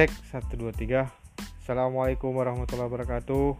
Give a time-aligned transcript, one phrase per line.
[0.00, 1.04] Cek 1 2 3.
[1.60, 3.52] Assalamualaikum warahmatullahi wabarakatuh.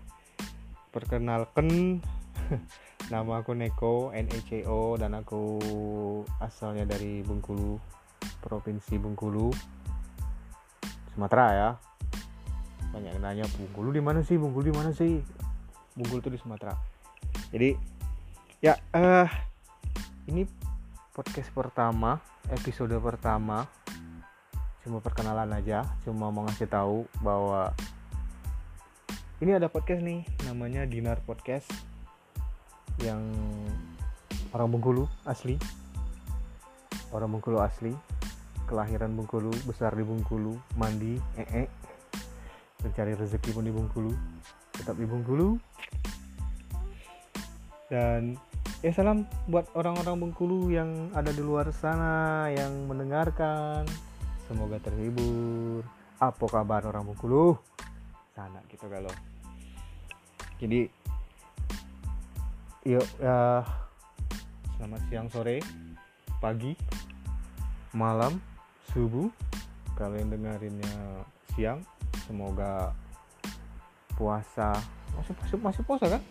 [0.88, 2.00] Perkenalkan
[3.12, 5.60] nama aku Neko NECO dan aku
[6.40, 7.76] asalnya dari Bengkulu,
[8.40, 9.52] Provinsi Bengkulu.
[11.12, 11.70] Sumatera ya.
[12.88, 14.40] Banyak yang nanya Bengkulu di mana sih?
[14.40, 15.20] Bengkulu di mana sih?
[15.92, 16.72] Bengkulu itu di Sumatera.
[17.52, 17.76] Jadi
[18.64, 19.28] ya eh
[20.24, 20.48] ini
[21.12, 22.16] podcast pertama,
[22.48, 23.68] episode pertama
[24.80, 27.72] cuma perkenalan aja cuma mau ngasih tahu bahwa
[29.40, 31.68] ini ada podcast nih namanya Dinar Podcast
[33.00, 33.24] yang
[34.52, 35.56] orang Bengkulu asli.
[37.08, 37.96] Orang Bengkulu asli
[38.68, 41.66] kelahiran Bengkulu besar di Bengkulu mandi ee
[42.84, 44.12] mencari rezeki pun di Bengkulu
[44.76, 45.56] tetap di Bengkulu.
[47.88, 48.36] Dan
[48.84, 53.88] ya salam buat orang-orang Bengkulu yang ada di luar sana yang mendengarkan
[54.50, 55.86] semoga terhibur.
[56.18, 57.54] Apa kabar orang Bengkulu?
[58.34, 59.14] Sana gitu kalau.
[60.58, 60.90] Jadi
[62.82, 63.62] yuk ya
[64.74, 65.62] selamat siang sore
[66.42, 66.74] pagi
[67.94, 68.42] malam
[68.90, 69.30] subuh.
[69.94, 71.22] Kalian dengerinnya
[71.54, 71.86] siang
[72.26, 72.90] semoga
[74.18, 74.74] puasa.
[75.14, 76.22] Masih masih masih puasa kan?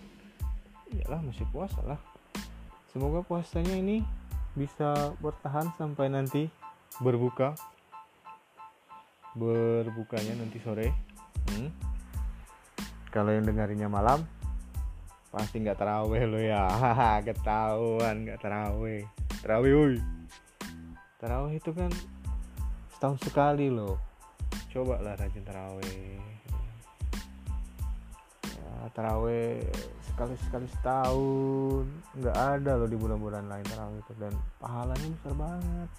[0.92, 2.00] Iyalah masih puasa lah.
[2.92, 4.04] Semoga puasanya ini
[4.60, 6.50] bisa bertahan sampai nanti
[7.00, 7.56] berbuka
[9.38, 10.90] berbukanya nanti sore.
[11.50, 11.74] Hmm.
[13.10, 14.22] kalau yang dengarinya malam
[15.34, 16.66] pasti nggak terawih lo ya.
[17.28, 19.02] Ketahuan nggak terawih.
[19.42, 19.98] Terawih woi.
[21.18, 21.90] Terawih itu kan
[22.94, 23.98] setahun sekali loh
[24.70, 26.22] coba lah rajin terawih.
[28.46, 29.66] Ya, terawih
[30.06, 31.86] sekali sekali setahun.
[32.14, 34.14] Nggak ada loh di bulan-bulan lain terawih itu.
[34.22, 35.90] Dan pahalanya besar banget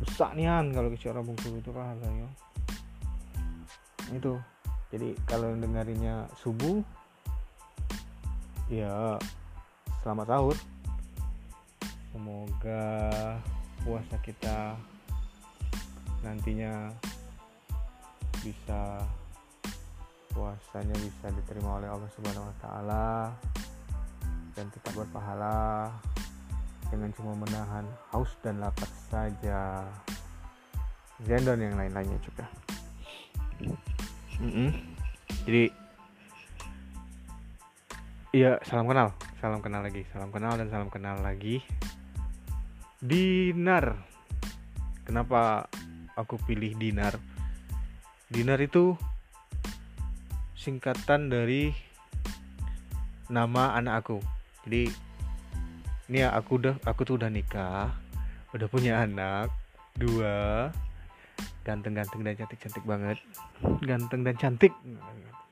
[0.00, 2.28] besar nian kalau kecil orang Bengkulu itu pahalanya
[4.10, 4.34] itu.
[4.90, 6.82] Jadi kalau dengarinya subuh
[8.66, 9.14] ya
[10.02, 10.56] selamat sahur.
[12.10, 12.82] Semoga
[13.86, 14.74] puasa kita
[16.26, 16.90] nantinya
[18.42, 18.98] bisa
[20.34, 23.08] puasanya bisa diterima oleh Allah Subhanahu wa taala
[24.58, 25.88] dan tetap berpahala
[26.90, 29.84] dengan cuma menahan haus dan lapar saja.
[31.20, 32.48] Dan yang lain-lainnya juga.
[34.40, 34.70] Mm -mm.
[35.44, 35.68] jadi
[38.32, 39.12] iya salam kenal.
[39.36, 41.60] Salam kenal lagi salam kenal dan salam kenal lagi.
[43.04, 44.00] Dinar.
[45.04, 45.68] Kenapa
[46.16, 47.20] aku pilih dinar?
[48.32, 48.96] Dinar itu
[50.56, 51.76] singkatan dari
[53.28, 54.18] nama anak aku.
[54.64, 54.88] Jadi
[56.08, 57.92] ini ya aku udah aku tuh udah nikah
[58.50, 59.50] udah punya anak
[59.94, 60.70] dua.
[61.60, 63.18] Ganteng-ganteng dan cantik-cantik banget.
[63.84, 64.72] Ganteng dan cantik.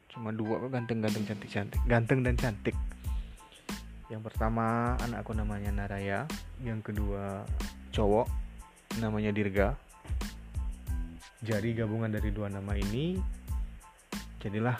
[0.09, 1.81] Cuma dua kok ganteng-ganteng cantik-cantik.
[1.85, 2.75] Ganteng dan cantik.
[4.09, 6.25] Yang pertama anak aku namanya Naraya.
[6.65, 7.45] Yang kedua
[7.93, 8.27] cowok.
[8.99, 9.77] Namanya Dirga.
[11.45, 13.15] Jadi gabungan dari dua nama ini
[14.43, 14.75] jadilah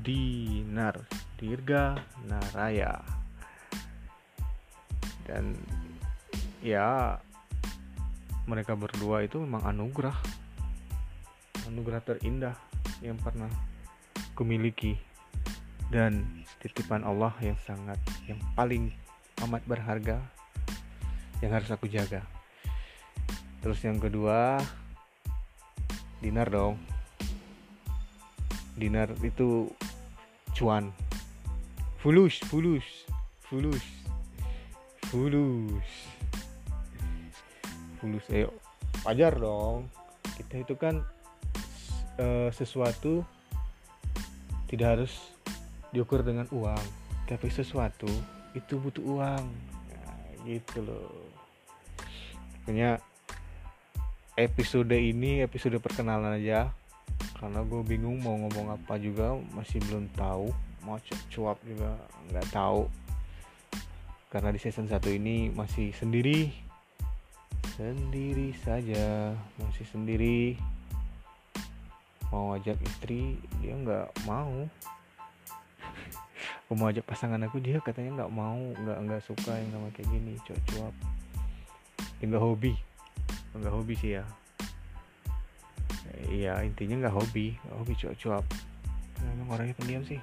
[0.00, 0.94] Dinar.
[1.36, 3.02] Dirga Naraya.
[5.26, 5.58] Dan
[6.62, 7.18] ya
[8.46, 10.14] mereka berdua itu memang anugerah.
[11.66, 12.54] Anugerah terindah
[13.02, 13.50] yang pernah
[14.38, 14.94] kumiliki.
[15.86, 18.90] Dan titipan Allah yang sangat yang paling
[19.46, 20.18] amat berharga
[21.38, 22.26] yang harus aku jaga.
[23.62, 24.58] Terus yang kedua
[26.22, 26.78] dinar dong.
[28.78, 29.70] Dinar itu
[30.54, 30.90] cuan.
[32.02, 32.86] Fulus fulus
[33.46, 33.82] fulus
[35.10, 36.15] fulus
[38.06, 38.54] fulus ayo
[39.02, 39.90] wajar dong.
[40.38, 41.02] Kita itu kan
[42.22, 43.26] e, sesuatu
[44.70, 45.34] tidak harus
[45.90, 46.84] diukur dengan uang.
[47.26, 48.06] Tapi sesuatu
[48.54, 49.42] itu butuh uang.
[49.90, 51.34] Nah, gitu loh.
[52.62, 53.02] Makanya
[54.38, 56.70] episode ini episode perkenalan aja.
[57.42, 60.54] Karena gue bingung mau ngomong apa juga masih belum tahu.
[60.86, 61.02] Mau
[61.34, 61.98] cuap juga
[62.30, 62.86] nggak tahu.
[64.30, 66.65] Karena di season 1 ini masih sendiri
[67.76, 70.56] sendiri saja masih sendiri.
[72.32, 74.64] Mau ajak istri dia nggak mau.
[76.72, 80.34] Mau ajak pasangan aku dia katanya nggak mau nggak nggak suka yang nama kayak gini
[80.42, 80.94] cuap-cuap.
[82.18, 82.74] Nggak hobi
[83.56, 84.24] nggak hobi sih ya.
[86.26, 88.44] Iya intinya nggak hobi nggak hobi cuap-cuap.
[89.22, 90.18] Memang orangnya pendiam sih.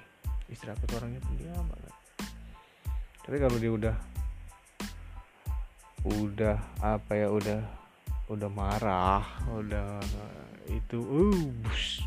[0.51, 1.93] Istri aku tuh orangnya pendiam banget.
[3.23, 3.95] Tapi kalau dia udah
[6.03, 7.61] udah apa ya udah
[8.27, 9.23] udah marah
[9.55, 10.03] udah
[10.67, 12.03] itu uh bus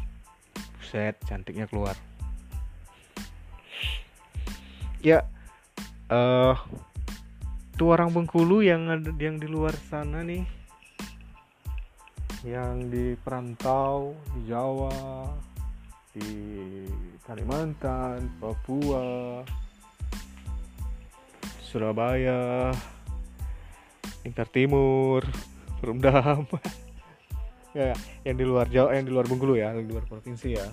[0.86, 1.98] buset cantiknya keluar.
[5.02, 5.26] Ya
[6.06, 6.54] eh uh,
[7.74, 8.86] tuh orang Bengkulu yang
[9.18, 10.46] yang di luar sana nih.
[12.46, 15.26] Yang di perantau di Jawa
[16.14, 16.30] di
[17.26, 19.42] Kalimantan Papua
[21.66, 22.70] Surabaya
[24.26, 25.22] Lingkar Timur
[25.78, 26.50] Perumdam
[27.78, 27.94] ya
[28.26, 30.66] yang di luar Jawa yang di luar Bengkulu ya di luar provinsi ya.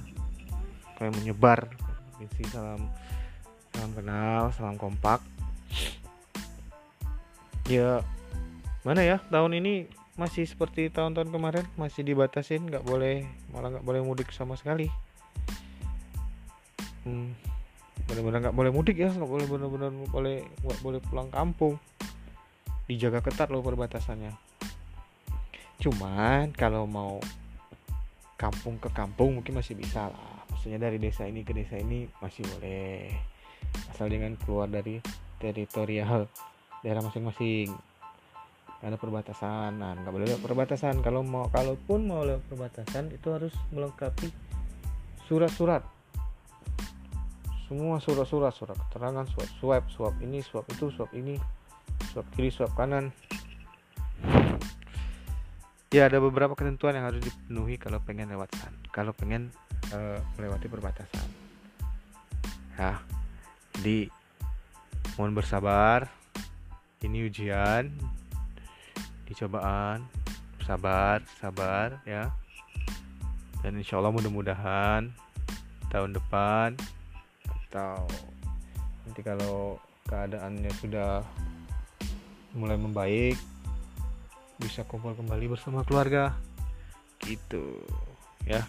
[0.97, 2.89] Kayak menyebar provinsi salam
[3.75, 5.21] salam kenal salam kompak.
[7.69, 8.01] Ya
[8.81, 9.85] mana ya tahun ini
[10.17, 14.87] masih seperti tahun-tahun kemarin masih dibatasin nggak boleh malah nggak boleh mudik sama sekali.
[17.03, 17.35] Hmm,
[18.07, 21.75] benar-benar nggak boleh mudik ya nggak boleh benar-benar boleh nggak boleh pulang kampung
[22.93, 24.33] dijaga ketat loh perbatasannya.
[25.81, 27.17] Cuman kalau mau
[28.39, 30.47] kampung ke kampung mungkin masih bisa lah.
[30.53, 33.11] Maksudnya dari desa ini ke desa ini masih boleh.
[33.89, 35.01] Asal dengan keluar dari
[35.41, 36.29] teritorial
[36.85, 37.73] daerah masing-masing.
[38.83, 39.79] Ada perbatasan.
[39.79, 40.99] Nah nggak boleh perbatasan.
[41.01, 44.31] Kalau mau kalaupun mau lewat perbatasan itu harus melengkapi
[45.27, 45.83] surat-surat.
[47.67, 51.39] Semua surat-surat surat keterangan surat swab swab ini swab itu swab ini
[52.13, 53.09] swab kiri swab kanan.
[55.89, 59.49] Ya ada beberapa ketentuan yang harus dipenuhi kalau pengen lewat sana kalau pengen
[59.89, 61.25] uh, melewati perbatasan.
[62.77, 63.01] Ya
[63.81, 64.13] jadi
[65.17, 66.05] mohon bersabar.
[67.03, 67.91] Ini ujian
[69.25, 70.05] dicobaan
[70.61, 72.29] sabar sabar ya.
[73.65, 75.09] Dan insya Allah mudah-mudahan
[75.89, 76.77] tahun depan
[77.69, 78.05] atau
[79.05, 81.25] nanti kalau keadaannya sudah
[82.53, 83.37] mulai membaik
[84.61, 86.37] bisa kumpul kembali bersama keluarga.
[87.19, 87.81] Gitu
[88.45, 88.61] ya.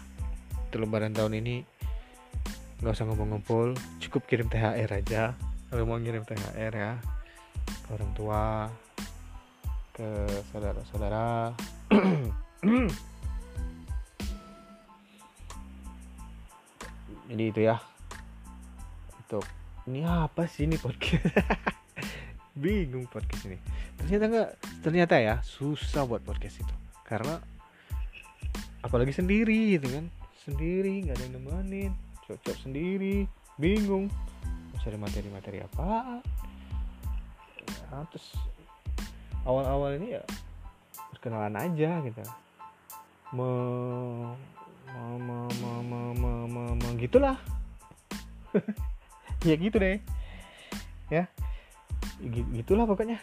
[0.69, 1.61] Itu lebaran tahun ini
[2.81, 5.37] nggak usah ngumpul-ngumpul cukup kirim THR aja.
[5.69, 6.97] Kalau mau ngirim THR ya
[7.65, 8.69] ke orang tua
[9.93, 10.09] ke
[10.51, 11.53] saudara-saudara.
[17.25, 17.77] Jadi itu ya.
[19.21, 19.45] Untuk
[19.89, 21.29] ini apa sih ini podcast?
[22.61, 24.49] Bingung podcast ini ternyata enggak
[24.83, 26.75] ternyata ya susah buat podcast itu.
[27.05, 27.39] Karena
[28.81, 30.05] apalagi sendiri gitu kan.
[30.45, 31.91] Sendiri nggak ada yang nemenin.
[32.25, 33.25] Cocok sendiri
[33.57, 34.11] bingung.
[34.81, 36.21] Cari materi-materi apa
[37.65, 38.37] ya, terus
[39.41, 40.23] awal-awal ini ya
[41.15, 42.21] perkenalan aja gitu.
[43.33, 43.49] Me
[44.93, 47.37] me me me me, me, me, me gitulah.
[49.45, 50.01] Ya gitu deh.
[51.13, 51.29] Ya
[52.25, 53.21] gitulah pokoknya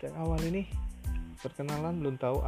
[0.00, 0.64] yang awal ini
[1.44, 2.40] perkenalan belum tahu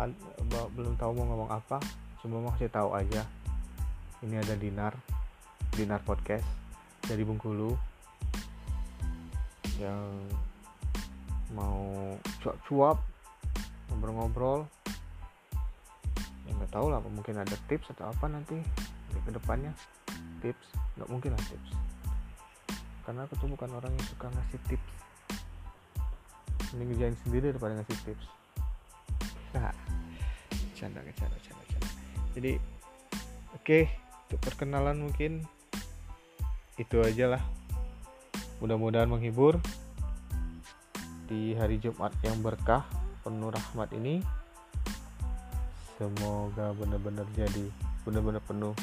[0.73, 1.77] belum tahu mau ngomong apa.
[2.25, 3.29] Cuma mau kasih tahu aja.
[4.25, 4.97] Ini ada dinar
[5.73, 6.45] dinar podcast
[7.05, 7.77] dari Bengkulu
[9.81, 10.01] yang
[11.53, 13.05] mau cuap-cuap
[13.93, 14.65] ngobrol-ngobrol.
[16.49, 18.57] Ya nggak tahu lah mungkin ada tips atau apa nanti
[19.13, 19.77] di ke depannya.
[20.41, 21.71] Tips nggak mungkin lah tips.
[23.05, 24.92] Karena aku tuh bukan orang yang suka ngasih tips
[26.77, 28.27] ini ngerjain sendiri daripada ngasih tips.
[29.53, 29.73] Nah
[30.77, 31.89] canda canda canda canda.
[32.33, 32.53] Jadi
[33.53, 33.83] oke okay,
[34.29, 35.45] untuk perkenalan mungkin
[36.81, 37.43] itu aja lah.
[38.65, 39.61] Mudah-mudahan menghibur.
[41.29, 42.85] Di hari Jumat yang berkah
[43.25, 44.21] penuh rahmat ini
[45.97, 48.75] semoga benar-benar jadi benar-benar penuh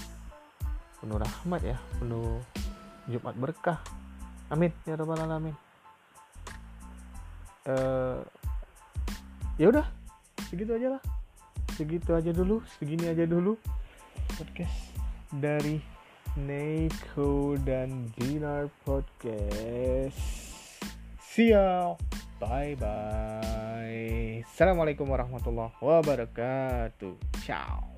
[0.98, 2.42] penuh rahmat ya penuh
[3.06, 3.78] Jumat berkah.
[4.50, 4.74] Amin.
[4.90, 5.69] Ya rabbal alamin
[7.70, 8.18] uh,
[9.62, 9.86] ya udah
[10.50, 11.02] segitu aja lah
[11.78, 13.54] segitu aja dulu segini aja dulu
[14.36, 14.98] podcast
[15.38, 15.78] dari
[16.34, 20.18] Neko dan Dinar Podcast
[21.22, 21.94] see ya
[22.40, 24.48] Bye bye.
[24.48, 27.44] Assalamualaikum warahmatullahi wabarakatuh.
[27.44, 27.89] Ciao.